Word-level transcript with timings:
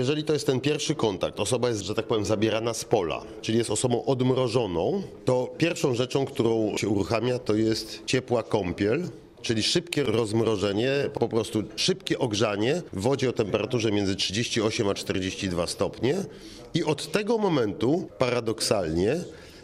Jeżeli 0.00 0.24
to 0.24 0.32
jest 0.32 0.46
ten 0.46 0.60
pierwszy 0.60 0.94
kontakt, 0.94 1.40
osoba 1.40 1.68
jest, 1.68 1.84
że 1.84 1.94
tak 1.94 2.06
powiem, 2.06 2.24
zabierana 2.24 2.74
z 2.74 2.84
pola, 2.84 3.22
czyli 3.42 3.58
jest 3.58 3.70
osobą 3.70 4.04
odmrożoną, 4.04 5.02
to 5.24 5.54
pierwszą 5.58 5.94
rzeczą, 5.94 6.24
którą 6.24 6.76
się 6.76 6.88
uruchamia, 6.88 7.38
to 7.38 7.54
jest 7.54 8.02
ciepła 8.06 8.42
kąpiel. 8.42 9.08
Czyli 9.42 9.62
szybkie 9.62 10.02
rozmrożenie, 10.02 10.90
po 11.14 11.28
prostu 11.28 11.62
szybkie 11.76 12.18
ogrzanie 12.18 12.82
w 12.92 13.00
wodzie 13.00 13.30
o 13.30 13.32
temperaturze 13.32 13.92
między 13.92 14.16
38 14.16 14.88
a 14.88 14.94
42 14.94 15.66
stopnie. 15.66 16.16
I 16.74 16.84
od 16.84 17.12
tego 17.12 17.38
momentu, 17.38 18.08
paradoksalnie, 18.18 19.16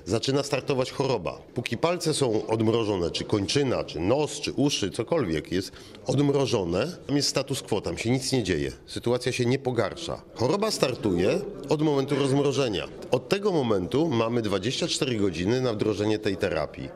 zaczyna 0.06 0.42
startować 0.42 0.92
choroba. 0.92 1.38
Póki 1.54 1.78
palce 1.78 2.14
są 2.14 2.46
odmrożone, 2.46 3.10
czy 3.10 3.24
kończyna, 3.24 3.84
czy 3.84 4.00
nos, 4.00 4.40
czy 4.40 4.52
uszy, 4.52 4.90
cokolwiek 4.90 5.52
jest 5.52 5.72
odmrożone, 6.06 6.96
tam 7.06 7.16
jest 7.16 7.28
status 7.28 7.62
quo, 7.62 7.80
tam 7.80 7.98
się 7.98 8.10
nic 8.10 8.32
nie 8.32 8.42
dzieje. 8.42 8.72
Sytuacja 8.86 9.32
się 9.32 9.46
nie 9.46 9.58
pogarsza. 9.58 10.22
Choroba 10.34 10.70
startuje 10.70 11.40
od 11.68 11.82
momentu 11.82 12.16
rozmrożenia. 12.16 12.88
Od 13.10 13.28
tego 13.28 13.52
momentu 13.52 14.08
mamy 14.08 14.42
24 14.42 15.16
godziny 15.16 15.60
na 15.60 15.72
wdrożenie 15.72 16.18
tej 16.18 16.36
terapii. 16.36 16.88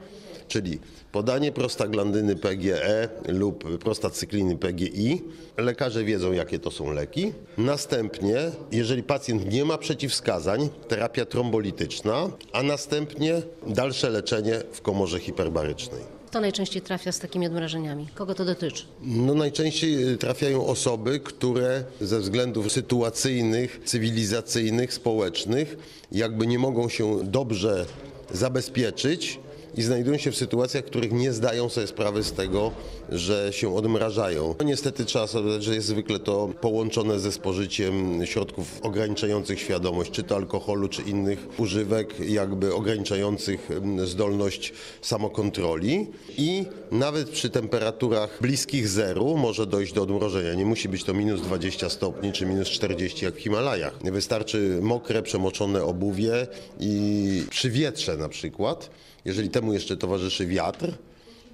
Czyli 0.51 0.79
podanie 1.13 1.53
prostaglandyny 1.53 2.37
PGE 2.37 3.09
lub 3.29 3.79
prostacykliny 3.79 4.57
PGI. 4.57 5.23
Lekarze 5.57 6.05
wiedzą, 6.05 6.33
jakie 6.33 6.59
to 6.59 6.71
są 6.71 6.93
leki. 6.93 7.33
Następnie, 7.59 8.37
jeżeli 8.73 9.03
pacjent 9.03 9.53
nie 9.53 9.65
ma 9.65 9.79
przeciwwskazań, 9.79 10.69
terapia 10.89 11.25
trombolityczna, 11.25 12.31
a 12.53 12.63
następnie 12.63 13.43
dalsze 13.67 14.11
leczenie 14.11 14.63
w 14.73 14.81
komorze 14.83 15.21
hiperbarycznej. 15.21 16.01
Kto 16.27 16.41
najczęściej 16.41 16.83
trafia 16.83 17.13
z 17.13 17.19
takimi 17.19 17.47
odmrażeniami? 17.47 18.09
Kogo 18.15 18.35
to 18.35 18.45
dotyczy? 18.45 18.85
No 19.03 19.35
najczęściej 19.35 20.13
y, 20.13 20.17
trafiają 20.17 20.67
osoby, 20.67 21.21
które 21.21 21.85
ze 22.01 22.21
względów 22.21 22.73
sytuacyjnych, 22.73 23.81
cywilizacyjnych, 23.85 24.95
społecznych 24.95 25.77
jakby 26.13 26.47
nie 26.47 26.59
mogą 26.59 26.89
się 26.89 27.25
dobrze 27.25 27.87
zabezpieczyć 28.33 29.39
i 29.77 29.83
znajdują 29.83 30.19
się 30.19 30.33
w 30.33 30.37
sytuacjach, 30.37 30.85
w 30.85 30.87
których 30.87 31.13
nie 31.13 31.33
zdają 31.33 31.69
sobie 31.69 31.87
sprawy 31.87 32.25
z 32.25 32.33
tego, 32.33 32.73
że 33.09 33.53
się 33.53 33.77
odmrażają. 33.77 34.55
No, 34.59 34.65
niestety 34.65 35.05
trzeba 35.05 35.27
sobie 35.27 35.63
że 35.63 35.75
jest 35.75 35.87
zwykle 35.87 36.19
to 36.19 36.49
połączone 36.61 37.21
ze 37.21 37.33
spożyciem 37.33 38.27
środków 38.27 38.81
ograniczających 38.83 39.61
świadomość, 39.61 40.11
czy 40.11 40.23
to 40.23 40.37
alkoholu, 40.37 40.89
czy 40.89 41.03
innych 41.03 41.47
używek, 41.59 42.15
jakby 42.21 42.75
ograniczających 42.75 43.71
mm, 43.71 44.07
zdolność 44.07 44.73
samokontroli. 45.03 46.07
I 46.39 46.65
nawet 46.91 47.31
przy 47.31 47.51
temperaturach 47.51 48.39
bliskich 48.41 48.89
zeru 48.89 49.37
może 49.37 49.67
dojść 49.67 49.93
do 49.93 50.03
odmrożenia. 50.03 50.55
Nie 50.55 50.65
musi 50.65 50.89
być 50.89 51.05
to 51.05 51.15
minus 51.15 51.41
20 51.41 51.89
stopni, 51.89 52.33
czy 52.33 52.47
minus 52.47 52.69
40 52.69 53.25
jak 53.25 53.35
w 53.35 53.41
Himalajach. 53.41 53.95
Wystarczy 54.05 54.79
mokre, 54.83 55.23
przemoczone 55.23 55.85
obuwie 55.85 56.47
i 56.81 57.45
przy 57.51 57.71
wietrze 57.71 58.17
na 58.17 58.29
przykład, 58.29 58.91
jeżeli 59.25 59.51
temu 59.51 59.73
jeszcze 59.73 59.97
towarzyszy 59.97 60.47
wiatr, 60.47 60.93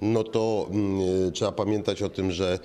no 0.01 0.23
to 0.23 0.67
mm, 0.71 1.31
trzeba 1.31 1.51
pamiętać 1.51 2.01
o 2.01 2.09
tym, 2.09 2.31
że 2.31 2.59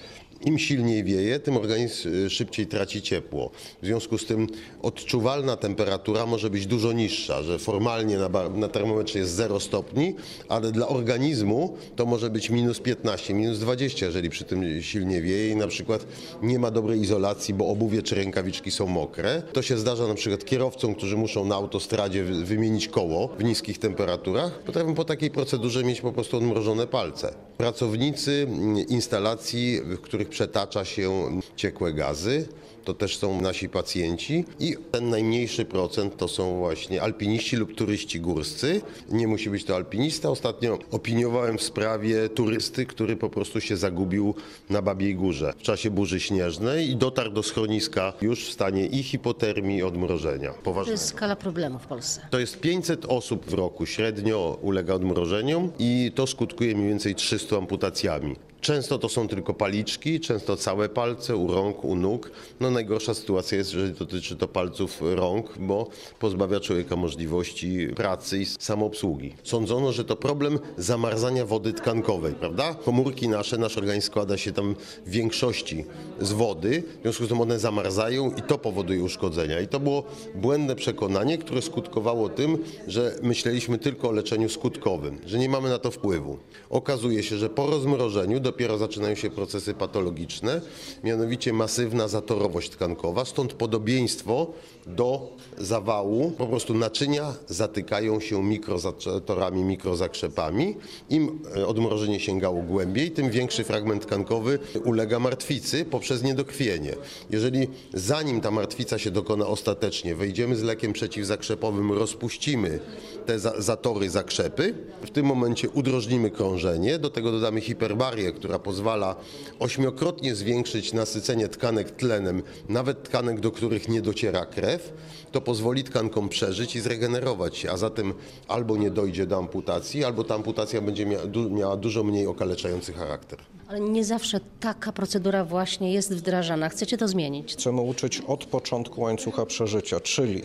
im 0.45 0.59
silniej 0.59 1.05
wieje, 1.05 1.39
tym 1.41 1.57
organizm 1.57 2.09
y, 2.27 2.31
szybciej 2.31 2.67
traci 2.67 3.03
ciepło. 3.03 3.51
W 3.83 3.87
związku 3.87 4.19
z 4.19 4.27
tym 4.27 4.47
odczuwalna 4.83 5.57
temperatura 5.57 6.27
może 6.27 6.51
być 6.51 6.67
dużo 6.67 6.93
niższa, 6.93 7.43
że 7.43 7.59
formalnie 7.59 8.19
na, 8.19 8.29
na 8.55 8.69
termometrze 8.69 9.19
jest 9.19 9.33
0 9.33 9.61
stopni, 9.61 10.15
ale 10.49 10.73
dla 10.73 10.89
organizmu 10.89 11.77
to 11.97 12.07
może 12.07 12.31
być 12.31 12.51
minus 12.51 12.81
15, 12.81 13.35
minus 13.35 13.59
20, 13.59 14.07
jeżeli 14.07 14.31
przy 14.31 14.45
tym 14.45 14.83
silnie 14.83 15.23
wieje 15.23 15.51
i 15.51 15.57
na 15.57 15.67
przykład 15.67 16.07
nie 16.43 16.59
ma 16.59 16.71
dobrej 16.71 17.01
izolacji, 17.01 17.55
bo 17.55 17.67
obuwie 17.69 18.03
czy 18.03 18.15
rękawiczki 18.15 18.71
są 18.71 18.87
mokre. 18.87 19.43
To 19.53 19.63
się 19.63 19.79
zdarza 19.79 20.07
na 20.07 20.15
przykład 20.15 20.45
kierowcom, 20.45 20.95
którzy 20.95 21.17
muszą 21.17 21.45
na 21.45 21.55
autostradzie 21.55 22.25
wy- 22.25 22.45
wymienić 22.45 22.89
koło 22.89 23.29
w 23.39 23.45
niskich 23.45 23.79
temperaturach, 23.79 24.63
potrafią 24.63 24.95
po 24.95 25.05
takiej 25.05 25.31
procedurze 25.31 25.85
mieć 25.85 26.01
po 26.01 26.13
prostu 26.13 26.37
odmrożone 26.37 26.87
palce. 26.87 27.35
Pracownicy 27.57 28.47
mm, 28.49 28.87
instalacji, 28.89 29.81
w 29.85 30.01
których 30.01 30.29
przetacza 30.33 30.85
się 30.85 31.41
ciekłe 31.57 31.93
gazy, 31.93 32.49
to 32.85 32.95
też 32.95 33.17
są 33.17 33.41
nasi 33.41 33.69
pacjenci 33.69 34.45
i 34.61 34.77
ten 34.91 35.11
najmniejszy 35.11 35.65
procent 35.65 36.17
to 36.17 36.29
są 36.29 36.59
właśnie 36.59 37.03
alpiniści 37.03 37.57
lub 37.57 37.75
turyści 37.75 38.21
górscy. 38.21 38.81
Nie 39.11 39.29
musi 39.29 39.51
być 39.51 39.65
to 39.65 39.77
alpinista. 39.77 40.31
Ostatnio 40.31 40.79
opiniowałem 40.91 41.59
w 41.59 41.63
sprawie 41.63 42.29
turysty, 42.29 42.87
który 42.87 43.17
po 43.17 43.31
prostu 43.31 43.61
się 43.61 43.77
zagubił 43.77 44.35
na 44.71 44.83
Babiej 44.83 45.15
Górze 45.15 45.53
w 45.59 45.63
czasie 45.63 45.91
burzy 45.91 46.21
śnieżnej 46.21 46.91
i 46.91 46.97
dotarł 46.97 47.31
do 47.31 47.43
schroniska 47.43 48.13
już 48.23 48.47
w 48.47 48.53
stanie 48.53 48.87
i 48.87 49.03
hipotermii, 49.03 49.79
i 49.79 49.83
odmrożenia. 49.83 50.53
To 50.53 50.63
Poważnego. 50.63 50.93
jest 50.93 51.07
skala 51.07 51.37
problemu 51.37 51.79
w 51.79 51.87
Polsce. 51.87 52.21
To 52.31 52.39
jest 52.39 52.61
500 52.61 53.05
osób 53.05 53.47
w 53.47 53.55
roku 53.55 53.87
średnio 53.87 54.59
ulega 54.63 54.95
odmrożeniom 54.95 55.73
i 55.79 56.13
to 56.15 56.27
skutkuje 56.27 56.75
mniej 56.75 56.89
więcej 56.89 57.15
300 57.15 57.57
amputacjami. 57.57 58.37
Często 58.61 58.99
to 58.99 59.09
są 59.09 59.29
tylko 59.29 59.55
paliczki, 59.55 60.21
często 60.21 60.57
całe 60.57 60.89
palce 60.89 61.37
u 61.37 61.53
rąk, 61.53 61.85
u 61.85 61.97
nóg. 61.97 62.31
No 62.61 62.71
najgorsza 62.73 63.15
sytuacja 63.15 63.59
jest, 63.59 63.71
że 63.71 63.89
dotyczy 63.89 64.37
to 64.37 64.49
palców 64.49 64.99
rąk, 65.01 65.59
bo 65.59 65.89
pozbawia 66.19 66.61
człowieka 66.61 66.97
możliwości 66.97 67.89
pracy 67.97 68.39
i 68.39 68.47
samoobsługi. 68.47 69.35
Sądzono, 69.45 69.93
że 69.93 70.05
to 70.05 70.17
problem 70.17 70.59
zamarzania 70.79 71.47
wody 71.47 71.73
tkankowej, 71.73 72.35
prawda? 72.35 72.75
Komórki 72.75 73.29
nasze, 73.29 73.59
nasz 73.59 73.79
organizm 73.79 74.07
składa 74.07 74.37
się 74.37 74.53
tam 74.53 74.75
w 75.07 75.11
większości 75.11 75.85
z 76.21 76.33
wody, 76.33 76.83
w 76.99 77.03
związku 77.03 77.25
z 77.25 77.29
tym 77.29 77.41
one 77.41 77.59
zamarzają 77.59 78.35
i 78.35 78.43
to 78.43 78.59
powoduje 78.59 79.03
uszkodzenia. 79.03 79.61
I 79.61 79.69
to 79.69 79.81
było 79.81 80.05
błędne 80.35 80.77
przekonanie, 80.77 81.39
które 81.39 81.63
skutkowało 81.63 82.29
tym, 82.29 82.59
że 82.87 83.17
myśleliśmy 83.23 83.79
tylko 83.79 84.09
o 84.09 84.13
leczeniu 84.13 84.49
skutkowym, 84.49 85.19
że 85.27 85.39
nie 85.39 85.49
mamy 85.49 85.69
na 85.69 85.79
to 85.79 85.91
wpływu. 85.91 86.39
Okazuje 86.71 87.23
się, 87.23 87.37
że 87.37 87.51
po 87.51 87.67
rozmrożeniu 87.67 88.41
dopiero 88.41 88.79
zaczynają 88.79 89.15
się 89.15 89.31
procesy 89.31 89.75
patologiczne, 89.75 90.61
mianowicie 91.05 91.53
masywna 91.53 92.09
zatorowość 92.09 92.62
tkankowa, 92.71 93.25
stąd 93.25 93.53
podobieństwo 93.53 94.47
do 94.87 95.37
zawału. 95.59 96.31
Po 96.31 96.47
prostu 96.47 96.75
naczynia 96.75 97.35
zatykają 97.49 98.21
się 98.21 98.43
mikrozatorami, 98.45 99.65
mikrozakrzepami. 99.65 100.77
Im 101.11 101.41
e, 101.57 101.67
odmrożenie 101.67 102.21
sięgało 102.21 102.63
głębiej, 102.63 103.11
tym 103.11 103.31
większy 103.31 103.65
fragment 103.65 104.07
tkankowy 104.07 104.59
ulega 104.85 105.19
martwicy 105.19 105.85
poprzez 105.85 106.23
niedokrwienie. 106.23 106.95
Jeżeli 107.31 107.69
zanim 107.95 108.41
ta 108.41 108.51
martwica 108.51 108.99
się 108.99 109.11
dokona 109.11 109.47
ostatecznie, 109.47 110.15
wejdziemy 110.15 110.57
z 110.57 110.63
lekiem 110.63 110.93
przeciwzakrzepowym, 110.93 111.93
rozpuścimy 111.93 112.79
te 113.27 113.39
za 113.39 113.53
zatory, 113.59 114.11
zakrzepy, 114.11 114.75
w 115.03 115.11
tym 115.11 115.27
momencie 115.27 115.71
udrożnimy 115.71 116.31
krążenie, 116.31 116.99
do 116.99 117.11
tego 117.11 117.33
dodamy 117.33 117.61
hiperbarię, 117.61 118.33
która 118.33 118.59
pozwala 118.59 119.17
ośmiokrotnie 119.59 120.35
zwiększyć 120.35 120.93
nasycenie 120.93 121.49
tkanek 121.49 121.91
tlenem, 121.91 122.43
nawet 122.69 123.03
tkanek, 123.03 123.41
do 123.41 123.51
których 123.51 123.89
nie 123.89 124.03
dociera 124.03 124.47
krew, 124.47 124.93
to 125.33 125.41
pozwoli 125.41 125.85
tkankom 125.85 126.29
przeżyć 126.29 126.77
i 126.77 126.81
zregenerować 126.81 127.57
się, 127.57 127.71
a 127.71 127.77
zatem 127.77 128.15
albo 128.49 128.77
nie 128.77 128.91
dojdzie 128.91 129.27
do 129.27 129.37
amputacji, 129.37 130.05
albo 130.05 130.25
ta 130.25 130.35
amputacja 130.35 130.81
będzie 130.81 131.07
mia 131.07 131.27
du 131.27 131.51
miała 131.51 131.77
dużo 131.77 132.05
mniej 132.05 132.27
okaleczający 132.27 132.93
charakter. 132.93 133.39
Ale 133.69 133.81
nie 133.81 134.05
zawsze 134.05 134.41
taka 134.61 134.93
procedura 134.93 135.45
właśnie 135.45 135.93
jest 135.93 136.15
wdrażana. 136.15 136.69
Chcecie 136.69 136.99
to 136.99 137.09
zmienić? 137.09 137.53
Chcemy 137.53 137.81
uczyć 137.81 138.21
od 138.27 138.45
początku 138.45 139.01
łańcucha 139.01 139.47
przeżycia, 139.47 140.01
czyli 140.01 140.43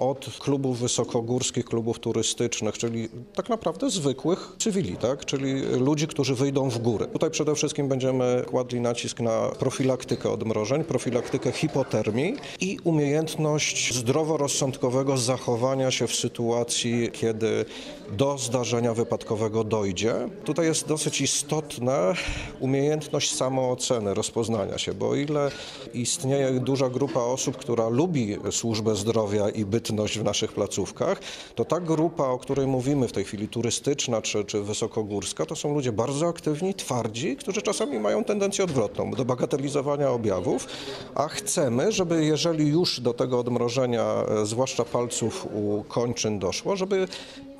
od 0.00 0.30
klubów 0.38 0.78
wysokogórskich, 0.78 1.64
klubów 1.64 1.98
turystycznych, 1.98 2.78
czyli 2.78 3.08
tak 3.34 3.48
naprawdę 3.48 3.90
zwykłych 3.90 4.52
cywili, 4.58 4.96
tak? 4.96 5.24
czyli 5.24 5.62
ludzi, 5.62 6.06
którzy 6.06 6.34
wyjdą 6.34 6.70
w 6.70 6.78
górę. 6.78 7.06
Tutaj 7.06 7.30
przede 7.30 7.54
wszystkim 7.54 7.88
będziemy 7.88 8.44
kładli 8.46 8.80
nacisk 8.80 9.20
na 9.20 9.48
profilaktykę 9.58 10.30
odmrożeń, 10.30 10.84
profilaktykę 10.84 11.52
hipotermii 11.52 12.36
i 12.60 12.78
umiejętność 12.84 13.94
zdroworozsądkowego 13.94 15.16
zachowania 15.16 15.90
się 15.90 16.06
w 16.06 16.14
sytuacji, 16.14 17.10
kiedy 17.12 17.64
do 18.12 18.38
zdarzenia 18.38 18.94
wypadkowego 18.94 19.64
dojdzie. 19.64 20.14
Tutaj 20.44 20.66
jest 20.66 20.88
dosyć 20.88 21.20
istotna 21.20 22.14
umiejętność 22.60 23.34
samooceny, 23.34 24.14
rozpoznania 24.14 24.78
się, 24.78 24.94
bo 24.94 25.08
o 25.08 25.14
ile 25.14 25.50
istnieje 25.94 26.60
duża 26.60 26.88
grupa 26.88 27.20
osób, 27.20 27.56
która 27.56 27.88
lubi 27.88 28.36
służbę 28.50 28.96
zdrowia 28.96 29.48
i 29.48 29.64
w 29.90 30.24
naszych 30.24 30.52
placówkach, 30.52 31.20
to 31.54 31.64
ta 31.64 31.80
grupa, 31.80 32.24
o 32.24 32.38
której 32.38 32.66
mówimy 32.66 33.08
w 33.08 33.12
tej 33.12 33.24
chwili, 33.24 33.48
turystyczna 33.48 34.22
czy, 34.22 34.44
czy 34.44 34.62
wysokogórska, 34.62 35.46
to 35.46 35.56
są 35.56 35.74
ludzie 35.74 35.92
bardzo 35.92 36.28
aktywni, 36.28 36.74
twardzi, 36.74 37.36
którzy 37.36 37.62
czasami 37.62 37.98
mają 37.98 38.24
tendencję 38.24 38.64
odwrotną 38.64 39.10
do 39.10 39.24
bagatelizowania 39.24 40.10
objawów, 40.10 40.66
a 41.14 41.28
chcemy, 41.28 41.92
żeby 41.92 42.24
jeżeli 42.24 42.68
już 42.68 43.00
do 43.00 43.14
tego 43.14 43.38
odmrożenia, 43.38 44.04
e, 44.42 44.46
zwłaszcza 44.46 44.84
palców 44.84 45.46
u 45.54 45.84
kończyn 45.88 46.38
doszło, 46.38 46.76
żeby 46.76 47.08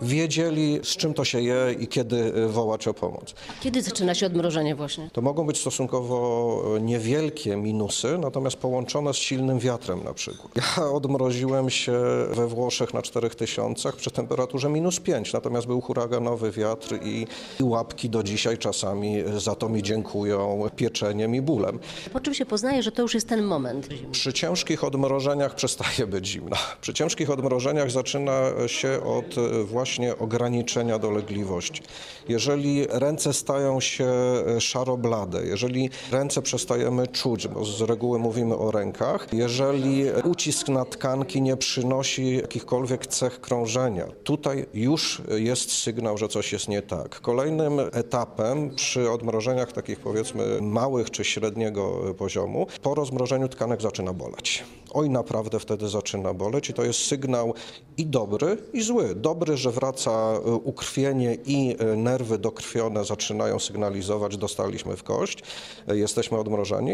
wiedzieli 0.01 0.81
z 0.83 0.97
czym 0.97 1.15
to 1.15 1.25
się 1.25 1.41
je 1.41 1.75
i 1.79 1.87
kiedy 1.87 2.33
e, 2.35 2.49
wołać 2.49 2.89
o 2.89 2.95
pomoc. 2.95 3.35
Kiedy 3.61 3.83
zaczyna 3.83 4.15
się 4.15 4.27
odmrożenie 4.27 4.75
właśnie? 4.75 5.11
To 5.13 5.21
mogą 5.21 5.47
być 5.47 5.59
stosunkowo 5.59 6.63
e, 6.77 6.81
niewielkie 6.81 7.57
minusy, 7.57 8.19
natomiast 8.19 8.57
połączone 8.57 9.15
z 9.15 9.17
silnym 9.17 9.59
wiatrem 9.59 10.05
na 10.05 10.15
przykład. 10.15 10.53
Ja 10.57 10.91
odmroziłem 10.91 11.71
się 11.71 11.93
we 12.31 12.47
Włoszech 12.47 12.95
na 12.95 13.03
4000 13.03 13.93
przy 13.93 14.11
temperaturze 14.11 14.69
minus 14.69 15.01
5, 15.01 15.33
natomiast 15.33 15.67
był 15.67 15.81
huraganowy 15.81 16.51
wiatr 16.51 16.99
i, 17.03 17.27
i 17.61 17.63
łapki 17.63 18.11
do 18.11 18.23
dzisiaj 18.23 18.59
czasami 18.59 19.17
za 19.39 19.55
to 19.55 19.69
mi 19.69 19.83
dziękują 19.83 20.71
pieczeniem 20.77 21.35
i 21.35 21.41
bólem. 21.41 21.79
Po 22.13 22.21
czym 22.21 22.35
się 22.35 22.47
poznaje, 22.47 22.83
że 22.83 22.93
to 22.93 23.03
już 23.03 23.15
jest 23.15 23.29
ten 23.29 23.43
moment? 23.43 23.89
Przy 24.13 24.33
ciężkich 24.33 24.85
odmrożeniach 24.85 25.55
przestaje 25.55 26.07
być 26.07 26.27
zimno. 26.27 26.57
Przy 26.81 26.95
ciężkich 26.95 27.31
odmrożeniach 27.31 27.91
zaczyna 27.91 28.41
się 28.67 29.01
od 29.05 29.35
właśnie 29.65 30.19
ograniczenia 30.19 30.99
dolegliwości. 30.99 31.83
Jeżeli 32.29 32.87
ręce 32.87 33.33
stają 33.33 33.81
się 33.81 34.13
szaroblade, 34.59 35.47
jeżeli 35.47 35.91
ręce 36.13 36.43
przestajemy 36.43 37.07
czuć, 37.07 37.49
bo 37.49 37.65
z 37.65 37.81
reguły 37.81 38.19
mówimy 38.19 38.57
o 38.57 38.71
rękach, 38.71 39.27
jeżeli 39.33 40.05
ucisk 40.25 40.69
na 40.69 40.85
tkanki 40.85 41.43
nie 41.43 41.57
przynosi 41.57 42.00
jakichkolwiek 42.19 43.07
cech 43.07 43.41
krążenia, 43.41 44.07
tutaj 44.25 44.67
już 44.75 45.23
jest 45.29 45.73
sygnał, 45.73 46.19
że 46.19 46.29
coś 46.29 46.53
jest 46.53 46.69
nie 46.69 46.83
tak. 46.83 47.21
Kolejnym 47.21 47.81
etapem 47.93 48.75
przy 48.75 49.11
odmrożeniach 49.11 49.73
takich 49.73 50.01
powiedzmy 50.01 50.61
małych 50.61 51.11
czy 51.11 51.25
średniego 51.25 52.15
poziomu, 52.19 52.67
po 52.83 52.95
rozmrożeniu 52.95 53.49
tkanek 53.49 53.83
zaczyna 53.83 54.13
boleć. 54.13 54.65
Oj, 54.93 55.11
naprawdę 55.11 55.59
wtedy 55.59 55.89
zaczyna 55.89 56.35
boleć 56.35 56.71
i 56.71 56.75
to 56.75 56.85
jest 56.85 57.07
sygnał 57.07 57.55
i 57.97 58.07
dobry, 58.07 58.57
i 58.73 58.83
zły. 58.83 59.15
Dobry, 59.15 59.57
że 59.57 59.71
wraca 59.71 60.11
e, 60.11 60.41
ukrwienie 60.51 61.37
i 61.47 61.77
e, 61.79 61.97
nerwy 61.97 62.39
dokrwione 62.39 63.05
zaczynają 63.05 63.59
sygnalizować, 63.59 64.37
dostaliśmy 64.37 64.97
w 64.97 65.03
kość, 65.03 65.43
e, 65.89 65.97
jesteśmy 65.97 66.39
odmrożeni, 66.39 66.93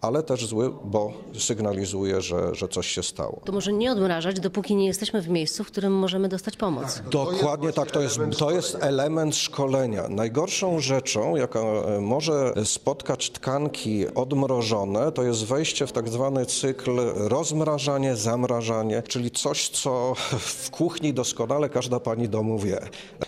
ale 0.00 0.22
też 0.22 0.46
zły, 0.46 0.72
bo 0.84 1.12
sygnalizuje, 1.38 2.20
że, 2.20 2.54
że 2.54 2.68
coś 2.68 2.86
się 2.86 3.02
stało. 3.02 3.40
To 3.44 3.52
może 3.52 3.72
nie 3.72 3.92
odmrażać, 3.92 4.40
dopóki 4.40 4.76
nie 4.76 4.86
jesteśmy 4.86 5.22
w 5.22 5.28
miejscu, 5.28 5.64
w 5.64 5.66
którym 5.66 5.92
możemy 5.92 6.28
dostać 6.28 6.56
pomoc. 6.56 7.02
Dokładnie 7.10 7.72
tak, 7.72 7.90
to 7.90 8.00
jest, 8.00 8.18
to 8.38 8.50
jest 8.50 8.76
element 8.80 9.36
szkolenia. 9.36 10.08
Najgorszą 10.08 10.80
rzeczą, 10.80 11.36
jaka 11.36 11.60
może 12.00 12.52
spotkać 12.64 13.30
tkanki 13.30 14.14
odmrożone, 14.14 15.12
to 15.12 15.22
jest 15.22 15.44
wejście 15.44 15.86
w 15.86 15.92
tak 15.92 16.08
zwany 16.08 16.46
cykl 16.46 16.90
rozmrażanie, 17.38 18.16
zamrażanie, 18.16 19.02
czyli 19.02 19.30
coś, 19.30 19.68
co 19.68 20.14
w 20.38 20.70
kuchni 20.70 21.14
doskonale 21.14 21.68
każda 21.68 22.00
pani 22.00 22.28
domu 22.28 22.58
wie. 22.58 22.80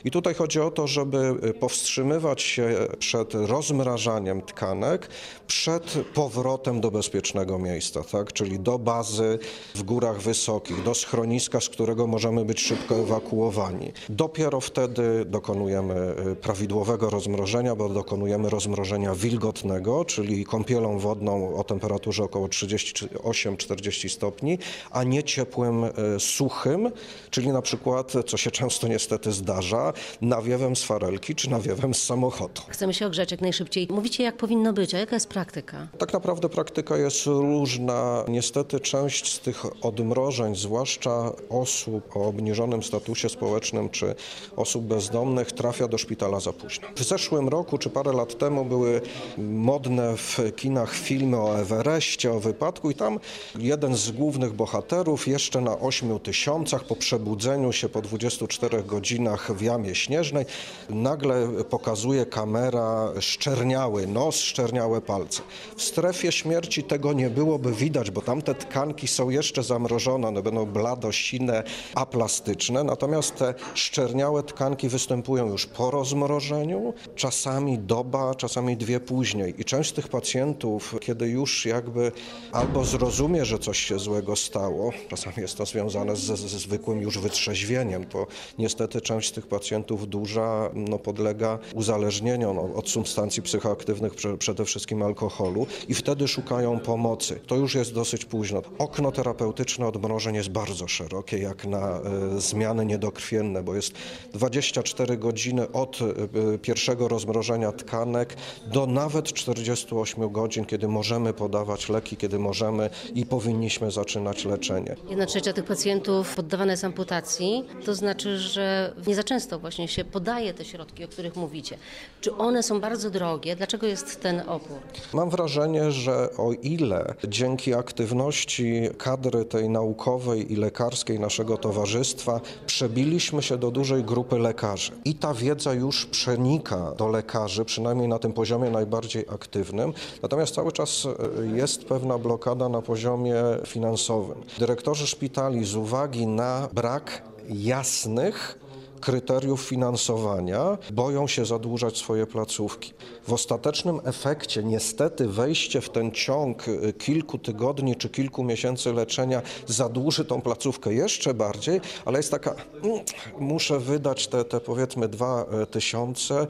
I 0.04 0.10
tutaj 0.10 0.34
chodzi 0.34 0.60
o 0.60 0.70
to, 0.70 0.86
żeby 0.86 1.34
powstrzymywać 1.60 2.42
się 2.42 2.74
przed 2.98 3.34
rozmrażaniem 3.34 4.42
tkanek, 4.42 5.08
przed 5.46 5.84
powrotem 6.14 6.80
do 6.80 6.90
bezpiecznego 6.90 7.58
miejsca, 7.58 8.04
tak? 8.04 8.32
czyli 8.32 8.58
do 8.58 8.78
bazy 8.78 9.38
w 9.74 9.82
górach 9.82 10.20
wysokich, 10.20 10.82
do 10.82 10.94
schroniska, 10.94 11.60
z 11.60 11.68
którego 11.68 12.06
możemy 12.06 12.44
być 12.44 12.60
szybko 12.60 12.94
ewakuowani. 12.94 13.92
Dopiero 14.08 14.60
wtedy 14.60 15.24
dokonujemy 15.24 16.14
y, 16.32 16.36
prawidłowego 16.36 17.10
rozmrożenia, 17.10 17.76
bo 17.76 17.88
dokonujemy 17.88 18.50
rozmrożenia 18.50 19.14
wilgotnego, 19.14 20.04
czyli 20.04 20.44
kąpielą 20.44 20.98
wodną 20.98 21.56
o 21.56 21.64
temperaturze 21.64 22.24
około 22.24 22.46
38-40 22.46 23.99
stopni, 24.08 24.58
a 24.90 25.04
nie 25.04 25.22
ciepłym, 25.22 25.84
y, 25.84 25.90
suchym, 26.20 26.90
czyli 27.30 27.48
na 27.48 27.62
przykład, 27.62 28.12
co 28.26 28.36
się 28.36 28.50
często 28.50 28.88
niestety 28.88 29.32
zdarza, 29.32 29.92
nawiewem 30.20 30.76
z 30.76 30.84
farelki 30.84 31.34
czy 31.34 31.50
nawiewem 31.50 31.94
z 31.94 32.02
samochodu. 32.02 32.62
Chcemy 32.68 32.94
się 32.94 33.06
ogrzać 33.06 33.30
jak 33.30 33.40
najszybciej. 33.40 33.88
Mówicie, 33.90 34.24
jak 34.24 34.36
powinno 34.36 34.72
być, 34.72 34.94
a 34.94 34.98
jaka 34.98 35.16
jest 35.16 35.28
praktyka? 35.28 35.88
Tak 35.98 36.12
naprawdę 36.12 36.48
praktyka 36.48 36.96
jest 36.96 37.26
różna. 37.26 38.24
Niestety 38.28 38.80
część 38.80 39.32
z 39.34 39.40
tych 39.40 39.84
odmrożeń, 39.84 40.56
zwłaszcza 40.56 41.32
osób 41.48 42.16
o 42.16 42.20
obniżonym 42.26 42.82
statusie 42.82 43.28
społecznym 43.28 43.88
czy 43.88 44.14
osób 44.56 44.84
bezdomnych, 44.84 45.52
trafia 45.52 45.88
do 45.88 45.98
szpitala 45.98 46.40
za 46.40 46.52
późno. 46.52 46.88
W 46.96 47.02
zeszłym 47.02 47.48
roku 47.48 47.78
czy 47.78 47.90
parę 47.90 48.12
lat 48.12 48.38
temu 48.38 48.64
były 48.64 49.00
modne 49.38 50.16
w 50.16 50.38
kinach 50.56 50.94
filmy 50.94 51.36
o 51.36 51.58
Everestie, 51.58 52.32
o 52.32 52.40
wypadku 52.40 52.90
i 52.90 52.94
tam 52.94 53.18
jeden 53.58 53.89
z 53.96 54.10
głównych 54.10 54.52
bohaterów 54.52 55.28
jeszcze 55.28 55.60
na 55.60 55.78
8 55.78 56.20
tysiącach 56.20 56.84
po 56.84 56.96
przebudzeniu 56.96 57.72
się 57.72 57.88
po 57.88 58.02
24 58.02 58.82
godzinach 58.82 59.52
w 59.52 59.62
jamie 59.62 59.94
śnieżnej 59.94 60.44
nagle 60.90 61.48
pokazuje 61.70 62.26
kamera 62.26 63.12
szczerniały 63.20 64.06
nos, 64.06 64.36
szczerniałe 64.36 65.00
palce. 65.00 65.42
W 65.76 65.82
strefie 65.82 66.32
śmierci 66.32 66.82
tego 66.82 67.12
nie 67.12 67.30
byłoby 67.30 67.72
widać, 67.72 68.10
bo 68.10 68.22
tamte 68.22 68.54
tkanki 68.54 69.08
są 69.08 69.30
jeszcze 69.30 69.62
zamrożone, 69.62 70.28
one 70.28 70.42
będą 70.42 70.66
bladosine, 70.66 71.62
aplastyczne, 71.94 72.84
natomiast 72.84 73.36
te 73.36 73.54
szczerniałe 73.74 74.42
tkanki 74.42 74.88
występują 74.88 75.48
już 75.48 75.66
po 75.66 75.90
rozmrożeniu, 75.90 76.94
czasami 77.16 77.78
doba, 77.78 78.34
czasami 78.34 78.76
dwie 78.76 79.00
później. 79.00 79.60
I 79.60 79.64
część 79.64 79.90
z 79.90 79.92
tych 79.92 80.08
pacjentów, 80.08 80.94
kiedy 81.00 81.28
już 81.28 81.66
jakby 81.66 82.12
albo 82.52 82.84
zrozumie, 82.84 83.44
że 83.44 83.58
coś 83.58 83.79
się 83.80 83.98
złego 83.98 84.36
stało, 84.36 84.92
czasami 85.08 85.36
jest 85.36 85.56
to 85.56 85.66
związane 85.66 86.16
ze, 86.16 86.36
ze 86.36 86.58
zwykłym 86.58 87.00
już 87.02 87.18
wytrzeźwieniem, 87.18 88.06
to 88.06 88.26
niestety 88.58 89.00
część 89.00 89.30
tych 89.30 89.46
pacjentów 89.46 90.08
duża 90.08 90.70
no, 90.74 90.98
podlega 90.98 91.58
uzależnieniom 91.74 92.58
od 92.58 92.88
substancji 92.88 93.42
psychoaktywnych, 93.42 94.14
prze, 94.14 94.38
przede 94.38 94.64
wszystkim 94.64 95.02
alkoholu 95.02 95.66
i 95.88 95.94
wtedy 95.94 96.28
szukają 96.28 96.80
pomocy. 96.80 97.40
To 97.46 97.56
już 97.56 97.74
jest 97.74 97.94
dosyć 97.94 98.24
późno. 98.24 98.62
Okno 98.78 99.12
terapeutyczne 99.12 99.86
odmrożeń 99.86 100.34
jest 100.34 100.48
bardzo 100.48 100.88
szerokie, 100.88 101.38
jak 101.38 101.64
na 101.64 102.00
e, 102.00 102.00
zmiany 102.40 102.86
niedokrwienne, 102.86 103.62
bo 103.62 103.74
jest 103.74 103.92
24 104.32 105.16
godziny 105.16 105.72
od 105.72 105.98
e, 106.02 106.58
pierwszego 106.58 107.08
rozmrożenia 107.08 107.72
tkanek 107.72 108.36
do 108.66 108.86
nawet 108.86 109.32
48 109.32 110.32
godzin, 110.32 110.64
kiedy 110.64 110.88
możemy 110.88 111.32
podawać 111.32 111.88
leki, 111.88 112.16
kiedy 112.16 112.38
możemy 112.38 112.90
i 113.14 113.26
powinniśmy 113.26 113.69
zaczynać 113.90 114.44
leczenie. 114.44 114.96
Jedna 115.10 115.26
trzecia 115.26 115.52
tych 115.52 115.64
pacjentów 115.64 116.34
poddawana 116.34 116.72
jest 116.72 116.84
amputacji, 116.84 117.64
to 117.84 117.94
znaczy, 117.94 118.38
że 118.38 118.94
nie 119.06 119.14
za 119.14 119.24
często 119.24 119.58
właśnie 119.58 119.88
się 119.88 120.04
podaje 120.04 120.54
te 120.54 120.64
środki, 120.64 121.04
o 121.04 121.08
których 121.08 121.36
mówicie. 121.36 121.76
Czy 122.20 122.36
one 122.36 122.62
są 122.62 122.80
bardzo 122.80 123.10
drogie? 123.10 123.56
Dlaczego 123.56 123.86
jest 123.86 124.20
ten 124.20 124.40
opór? 124.40 124.78
Mam 125.12 125.30
wrażenie, 125.30 125.90
że 125.90 126.28
o 126.36 126.52
ile 126.52 127.14
dzięki 127.28 127.74
aktywności 127.74 128.88
kadry 128.98 129.44
tej 129.44 129.68
naukowej 129.68 130.52
i 130.52 130.56
lekarskiej 130.56 131.20
naszego 131.20 131.56
towarzystwa 131.56 132.40
przebiliśmy 132.66 133.42
się 133.42 133.58
do 133.58 133.70
dużej 133.70 134.04
grupy 134.04 134.38
lekarzy 134.38 134.92
i 135.04 135.14
ta 135.14 135.34
wiedza 135.34 135.74
już 135.74 136.06
przenika 136.06 136.92
do 136.98 137.08
lekarzy, 137.08 137.64
przynajmniej 137.64 138.08
na 138.08 138.18
tym 138.18 138.32
poziomie 138.32 138.70
najbardziej 138.70 139.24
aktywnym, 139.34 139.92
natomiast 140.22 140.54
cały 140.54 140.72
czas 140.72 141.06
e, 141.06 141.56
jest 141.56 141.84
pewna 141.84 142.18
blokada 142.18 142.68
na 142.68 142.82
poziomie 142.82 143.34
finansowym. 143.66 144.42
Dyrektorzy 144.58 145.06
szpitali 145.06 145.64
z 145.64 145.76
uwagi 145.76 146.26
na 146.26 146.68
brak 146.72 147.22
jasnych 147.48 148.58
kryteriów 149.00 149.60
finansowania, 149.60 150.78
boją 150.92 151.26
się 151.26 151.44
zadłużać 151.44 151.98
swoje 151.98 152.26
placówki. 152.26 152.92
W 153.28 153.32
ostatecznym 153.32 154.00
efekcie 154.04 154.62
niestety 154.62 155.28
wejście 155.28 155.80
w 155.80 155.90
ten 155.90 156.12
ciąg 156.12 156.64
kilku 156.98 157.38
tygodni 157.38 157.96
czy 157.96 158.08
kilku 158.08 158.44
miesięcy 158.44 158.92
leczenia 158.92 159.42
zadłuży 159.66 160.24
tą 160.24 160.40
placówkę 160.40 160.94
jeszcze 160.94 161.34
bardziej, 161.34 161.80
ale 162.04 162.18
jest 162.18 162.30
taka, 162.30 162.54
mm, 162.84 163.00
muszę 163.38 163.78
wydać 163.78 164.26
te, 164.26 164.44
te 164.44 164.60
powiedzmy 164.60 165.08
dwa 165.08 165.46
y, 165.62 165.66
tysiące, 165.66 166.46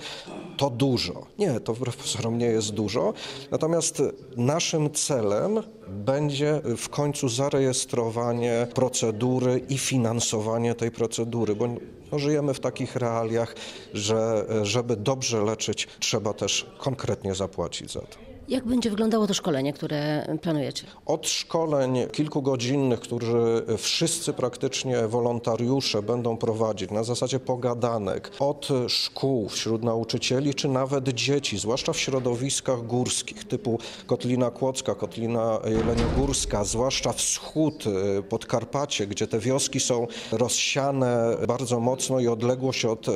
to 0.56 0.70
dużo. 0.70 1.26
Nie, 1.38 1.60
to 1.60 1.74
wbrew 1.74 1.96
pozorom 1.96 2.38
nie 2.38 2.46
jest 2.46 2.70
dużo, 2.70 3.12
natomiast 3.50 4.02
naszym 4.36 4.90
celem 4.90 5.62
będzie 5.90 6.60
w 6.76 6.88
końcu 6.88 7.28
zarejestrowanie 7.28 8.66
procedury 8.74 9.60
i 9.68 9.78
finansowanie 9.78 10.74
tej 10.74 10.90
procedury, 10.90 11.56
bo 11.56 11.68
no, 12.12 12.18
żyjemy 12.18 12.54
w 12.54 12.60
takich 12.60 12.96
realiach, 12.96 13.54
że 13.94 14.46
żeby 14.62 14.96
dobrze 14.96 15.44
leczyć, 15.44 15.88
trzeba 16.00 16.32
też 16.32 16.66
konkretnie 16.78 17.34
zapłacić 17.34 17.92
za 17.92 18.00
to. 18.00 18.16
Jak 18.50 18.64
będzie 18.64 18.90
wyglądało 18.90 19.26
to 19.26 19.34
szkolenie, 19.34 19.72
które 19.72 20.26
planujecie? 20.42 20.84
Od 21.06 21.28
szkoleń 21.28 21.98
kilkugodzinnych, 22.12 23.00
którzy 23.00 23.62
wszyscy 23.78 24.32
praktycznie 24.32 25.08
wolontariusze 25.08 26.02
będą 26.02 26.36
prowadzić 26.36 26.90
na 26.90 27.04
zasadzie 27.04 27.40
pogadanek, 27.40 28.30
od 28.38 28.68
szkół 28.88 29.48
wśród 29.48 29.82
nauczycieli, 29.82 30.54
czy 30.54 30.68
nawet 30.68 31.08
dzieci, 31.08 31.58
zwłaszcza 31.58 31.92
w 31.92 31.98
środowiskach 31.98 32.86
górskich 32.86 33.44
typu 33.44 33.78
Kotlina 34.06 34.50
Kłodzka, 34.50 34.94
Kotlina 34.94 35.60
Jeleniogórska, 35.64 36.64
zwłaszcza 36.64 37.12
wschód, 37.12 37.84
y, 38.18 38.22
Podkarpacie, 38.22 39.06
gdzie 39.06 39.26
te 39.26 39.38
wioski 39.38 39.80
są 39.80 40.06
rozsiane 40.32 41.36
bardzo 41.46 41.80
mocno 41.80 42.20
i 42.20 42.28
odległość 42.28 42.84
od 42.84 43.06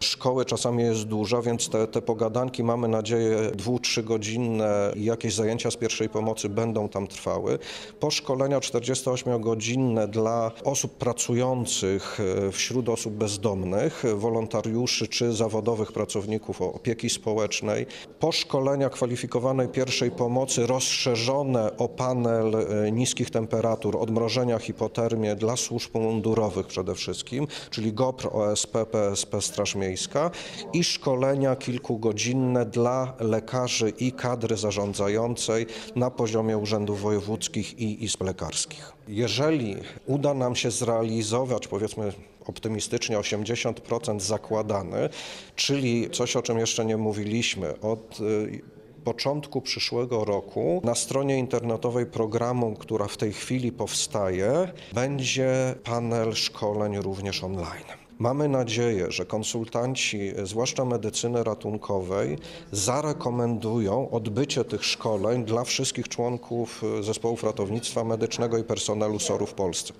szkoły 0.00 0.44
czasami 0.44 0.82
jest 0.82 1.04
duża, 1.04 1.42
więc 1.42 1.68
te, 1.68 1.86
te 1.86 2.02
pogadanki 2.02 2.64
mamy 2.64 2.88
nadzieję 2.88 3.50
dwu, 3.54 3.78
trzygodzinne 3.78 4.79
jakieś 4.96 5.34
zajęcia 5.34 5.70
z 5.70 5.76
pierwszej 5.76 6.08
pomocy 6.08 6.48
będą 6.48 6.88
tam 6.88 7.06
trwały. 7.06 7.58
Po 8.00 8.10
szkolenia 8.10 8.58
48-godzinne 8.58 10.08
dla 10.08 10.50
osób 10.64 10.98
pracujących 10.98 12.18
e, 12.20 12.52
wśród 12.52 12.88
osób 12.88 13.14
bezdomnych, 13.14 14.02
wolontariuszy 14.16 15.08
czy 15.08 15.32
zawodowych 15.32 15.92
pracowników 15.92 16.62
opieki 16.62 17.10
społecznej. 17.10 17.86
Po 18.20 18.32
szkolenia 18.32 18.90
kwalifikowanej 18.90 19.68
pierwszej 19.68 20.10
pomocy 20.10 20.66
rozszerzone 20.66 21.76
o 21.76 21.88
panel 21.88 22.54
e, 22.54 22.92
niskich 22.92 23.30
temperatur, 23.30 23.96
odmrożenia, 23.96 24.58
hipotermię 24.58 25.36
dla 25.36 25.56
służb 25.56 25.94
mundurowych 25.94 26.66
przede 26.66 26.94
wszystkim, 26.94 27.46
czyli 27.70 27.92
GOPR, 27.92 28.28
OSP, 28.32 28.72
PSP, 28.90 29.40
Straż 29.40 29.74
Miejska 29.74 30.30
i 30.72 30.84
szkolenia 30.84 31.56
kilkugodzinne 31.56 32.66
dla 32.66 33.14
lekarzy 33.20 33.90
i 33.90 34.12
kadry 34.12 34.56
zarządzającej 34.60 35.66
na 35.96 36.10
poziomie 36.10 36.58
urzędów 36.58 37.00
wojewódzkich 37.00 37.78
i 37.78 38.04
izb 38.04 38.22
lekarskich. 38.22 38.92
Jeżeli 39.08 39.76
uda 40.06 40.34
nam 40.34 40.56
się 40.56 40.70
zrealizować, 40.70 41.68
powiedzmy 41.68 42.12
optymistycznie 42.46 43.18
80% 43.18 44.20
zakładany, 44.20 45.08
czyli 45.56 46.10
coś, 46.10 46.36
o 46.36 46.42
czym 46.42 46.58
jeszcze 46.58 46.84
nie 46.84 46.96
mówiliśmy, 46.96 47.80
od 47.80 48.20
y, 48.20 48.60
początku 49.04 49.60
przyszłego 49.60 50.24
roku 50.24 50.80
na 50.84 50.94
stronie 50.94 51.38
internetowej 51.38 52.06
programu, 52.06 52.76
która 52.78 53.06
w 53.06 53.16
tej 53.16 53.32
chwili 53.32 53.72
powstaje, 53.72 54.72
będzie 54.92 55.74
panel 55.84 56.34
szkoleń 56.34 56.96
również 56.96 57.44
online. 57.44 58.09
Mamy 58.20 58.48
nadzieję, 58.48 59.06
że 59.10 59.26
konsultanci, 59.26 60.32
zwłaszcza 60.44 60.84
medycyny 60.84 61.44
ratunkowej, 61.44 62.38
zarekomendują 62.72 64.10
odbycie 64.10 64.64
tych 64.64 64.84
szkoleń 64.84 65.44
dla 65.44 65.64
wszystkich 65.64 66.08
członków 66.08 66.82
y, 66.98 67.02
zespołów 67.02 67.44
ratownictwa 67.44 68.04
medycznego 68.04 68.58
i 68.58 68.64
personelu 68.64 69.18
SOR-u 69.18 69.46
w 69.46 69.54
Polsce. 69.54 69.92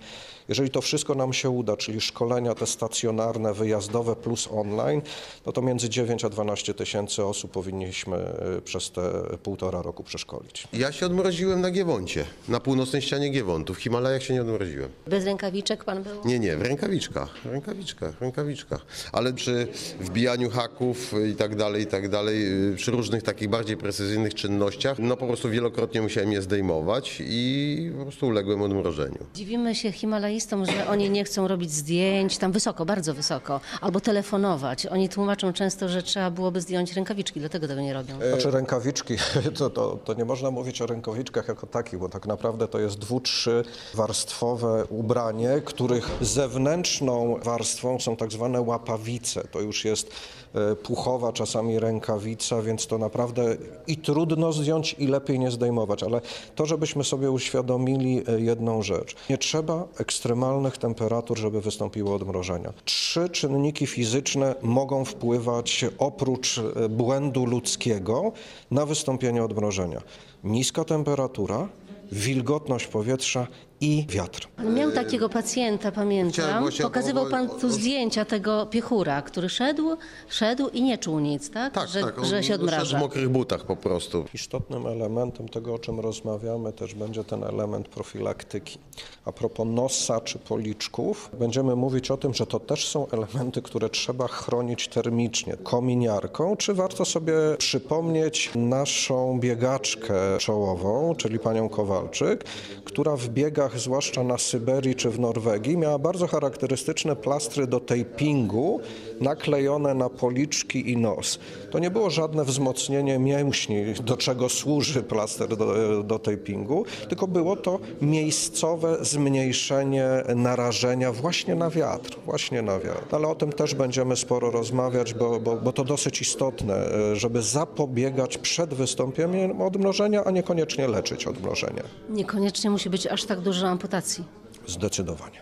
Jeżeli 0.49 0.71
to 0.71 0.81
wszystko 0.81 1.15
nam 1.15 1.33
się 1.33 1.51
uda, 1.51 1.77
czyli 1.77 2.01
szkolenia 2.01 2.55
te 2.55 2.67
stacjonarne, 2.67 3.55
wyjazdowe 3.55 4.17
plus 4.17 4.49
online, 4.53 5.03
no 5.47 5.53
to 5.53 5.63
między 5.63 5.89
9 5.89 6.25
a 6.25 6.29
12 6.29 6.75
tysięcy 6.75 7.25
osób 7.25 7.51
powinniśmy 7.51 8.17
y, 8.59 8.63
przez 8.63 8.91
te 8.91 9.03
półtora 9.43 9.83
roku 9.83 10.05
przeszkolić. 10.05 10.69
Ja 10.73 10.93
się 10.93 11.07
odmroziłem 11.07 11.61
na 11.61 11.71
Giewoncie, 11.71 12.25
na 12.49 12.61
północnej 12.61 13.03
ścianie 13.03 13.31
Giewontu. 13.31 13.75
W 13.75 13.79
Himalajach 13.79 14.23
się 14.23 14.35
nie 14.35 14.41
odmroziłem. 14.41 14.91
Bez 15.07 15.25
rękawiczek 15.25 15.85
pan 15.85 16.03
był? 16.03 16.21
Nie, 16.25 16.39
nie, 16.39 16.57
w 16.57 16.63
rękawiczkach, 16.63 17.39
w 17.45 17.47
rękawiczkach, 17.47 18.10
w 18.13 18.21
rękawiczkach. 18.21 18.87
Ale 19.13 19.33
przy 19.33 19.69
wbijaniu 20.01 20.51
haków 20.51 21.15
i 21.33 21.35
tak 21.35 21.57
dalej, 21.57 21.83
i 21.83 21.87
tak 21.87 22.09
dalej, 22.09 22.71
y, 22.73 22.77
przy 22.77 22.91
różnych 22.91 23.23
takich 23.23 23.49
bardziej 23.49 23.77
precyzyjnych 23.77 24.35
czynnościach, 24.35 24.99
no 24.99 25.17
po 25.17 25.27
prostu 25.27 25.51
wielokrotnie 25.51 26.03
musiałem 26.03 26.33
je 26.33 26.43
zdejmować 26.43 27.17
i 27.21 27.93
po 27.99 28.03
prostu 28.03 28.27
uległem 28.27 28.63
odmrożeniu. 28.63 29.19
Dziwimy 29.35 29.75
się 29.75 29.93
himalaistom, 29.93 30.67
że 30.67 30.89
oni 30.89 31.11
nie 31.11 31.25
chcą 31.25 31.49
robić 31.49 31.73
zdjęć 31.73 32.39
tam 32.39 32.53
wysoko, 32.53 32.85
bardzo 32.85 33.15
wysoko, 33.15 33.61
albo 33.81 34.01
telefonować. 34.01 34.87
Oni 34.87 35.09
tłumaczą 35.09 35.53
często, 35.53 35.89
że 35.89 36.03
trzeba 36.03 36.31
byłoby 36.31 36.61
zdjąć 36.61 36.93
rękawiczki, 36.93 37.41
dlatego 37.41 37.69
tego 37.69 37.81
nie 37.81 37.93
robią. 37.93 38.15
Znaczy 38.29 38.51
rękawiczki, 38.51 39.15
to, 39.59 39.71
to, 39.71 39.99
to 40.05 40.15
nie 40.15 40.25
można 40.25 40.51
mówić 40.51 40.83
o 40.83 40.87
rękawiczkach 40.87 41.49
jako 41.49 41.67
takich, 41.67 41.99
bo 41.99 42.09
tak 42.09 42.27
naprawdę 42.27 42.69
to 42.69 42.81
jest 42.81 42.99
dwu, 42.99 43.21
trzy 43.21 43.65
warstwowe 43.95 44.85
ubranie, 44.85 45.63
których 45.65 46.11
zewnętrzną 46.21 47.39
warstwą 47.43 47.99
są 48.01 48.17
tak 48.17 48.33
zwane 48.33 48.61
łapawice. 48.61 49.49
To 49.51 49.61
już 49.61 49.85
jest 49.85 50.11
e, 50.55 50.77
puchowa 50.77 51.33
czasami 51.33 51.79
rękawica, 51.79 52.63
więc 52.63 52.87
to 52.87 52.99
naprawdę 52.99 53.57
i 53.87 53.97
trudno 53.97 54.53
zdjąć 54.53 54.97
i 54.99 55.07
lepiej 55.07 55.39
nie 55.39 55.51
zdejmować, 55.51 56.03
ale 56.03 56.21
to, 56.55 56.67
żebyśmy 56.67 57.05
sobie 57.05 57.31
uświadomili 57.31 58.23
e, 58.29 58.41
jedną 58.41 58.83
rzecz. 58.83 59.17
Nie 59.31 59.39
trzeba 59.39 59.89
ekstremalnych 59.99 60.79
temperatur, 60.79 61.39
żeby 61.39 61.61
wystąpiło 61.61 62.15
odmrożenia. 62.15 62.73
Trzy 62.85 63.29
czynniki 63.29 63.87
fizyczne 63.87 64.55
mogą 64.63 65.05
wpływać 65.05 65.85
oprócz 65.99 66.59
e, 66.59 66.89
błędu 66.89 67.47
ludzkiego 67.47 68.33
na 68.71 68.87
wystąpienie 68.87 69.45
odmrożenia. 69.45 70.03
Niska 70.45 70.85
temperatura, 70.85 71.69
wilgotność 72.13 72.87
powietrza 72.87 73.47
i 73.81 74.07
wiatr. 74.09 74.49
Pan 74.57 74.75
miał 74.75 74.93
takiego 74.93 75.29
pacjenta, 75.29 75.93
pamiętam. 75.93 76.65
Pokazywał 76.83 77.27
pan 77.31 77.49
tu 77.49 77.71
zdjęcia 77.71 78.25
tego 78.25 78.67
piechura, 78.67 79.23
który 79.23 79.49
szedł, 79.49 79.97
szedł 80.29 80.69
i 80.69 80.83
nie 80.83 80.99
czuł 80.99 81.19
nic, 81.19 81.51
tak? 81.51 81.75
Tak, 81.75 81.89
że, 81.89 82.01
tak, 82.01 82.19
on 82.19 82.25
że 82.25 82.43
się 82.43 82.49
szedł 82.49 82.65
w 82.65 82.69
odmraża. 82.69 82.99
mokrych 82.99 83.29
butach 83.29 83.65
po 83.65 83.77
prostu. 83.77 84.25
Istotnym 84.35 84.87
elementem 84.87 85.49
tego, 85.49 85.75
o 85.75 85.79
czym 85.79 86.01
rozmawiamy, 86.01 86.73
też 86.73 86.95
będzie 86.95 87.25
ten 87.25 87.45
element 87.45 87.89
profilaktyki. 87.89 88.79
A 89.25 89.33
propos 89.33 89.67
nosa 89.71 90.21
czy 90.21 90.39
policzków, 90.39 91.31
będziemy 91.39 91.77
mówić 91.77 92.11
o 92.11 92.17
tym, 92.17 92.35
że 92.35 92.47
to 92.47 92.61
też 92.61 92.89
są 92.89 93.09
elementy, 93.09 93.63
które 93.63 93.89
trzeba 93.89 94.29
chronić 94.29 94.89
termicznie, 94.89 95.57
kominiarką, 95.57 96.57
czy 96.57 96.75
warto 96.75 97.05
sobie 97.05 97.33
przypomnieć 97.59 98.51
naszą 98.55 99.41
biegaczkę 99.41 100.15
czołową, 100.39 101.15
czyli 101.15 101.39
panią 101.39 101.69
Kowalczyk, 101.69 102.45
która 102.85 103.17
w 103.17 103.29
biegach, 103.29 103.70
zwłaszcza 103.79 104.23
na 104.23 104.39
Syberii 104.39 104.95
czy 104.95 105.11
w 105.11 105.21
Norwegii, 105.21 105.77
miała 105.77 105.99
bardzo 105.99 106.27
charakterystyczne 106.27 107.17
plastry 107.17 107.67
do 107.67 107.81
tapingu 107.81 108.81
naklejone 109.21 109.95
na 109.95 110.09
policzki 110.09 110.91
i 110.91 110.97
nos. 110.97 111.39
To 111.71 111.79
nie 111.79 111.91
było 111.91 112.11
żadne 112.11 112.45
wzmocnienie 112.45 113.19
mięśni, 113.19 113.95
do 114.05 114.17
czego 114.17 114.49
służy 114.49 115.03
plaster 115.03 115.57
do, 115.57 116.03
do 116.03 116.19
tapingu, 116.19 116.85
tylko 117.09 117.27
było 117.27 117.57
to 117.57 117.79
miejscowe 118.01 118.97
zmniejszenie 119.01 120.09
narażenia 120.37 121.13
właśnie 121.13 121.55
na 121.55 121.71
wiatr, 121.71 122.17
właśnie 122.27 122.63
na 122.63 122.79
wiatr. 122.79 123.15
Ale 123.15 123.29
o 123.29 123.35
tym 123.35 123.53
też 123.53 123.75
będziemy 123.75 124.17
sporo 124.17 124.51
rozmawiać, 124.51 125.15
bo, 125.15 125.41
bo, 125.41 125.57
bo 125.57 125.73
to 125.73 125.85
dosyć 125.85 126.21
istotne, 126.21 126.87
żeby 127.13 127.43
zapobiegać 127.43 128.39
przed 128.39 128.75
wystąpieniem 128.75 129.63
odmrożenia, 129.63 130.25
a 130.25 130.31
niekoniecznie 130.31 130.89
leczyć 130.89 131.27
odmrożenie. 131.27 131.83
Niekoniecznie 132.11 132.71
musi 132.71 132.91
być 132.91 133.07
aż 133.07 133.25
tak 133.25 133.41
amputacji. 133.69 134.25
Zdecydowanie. 134.67 135.39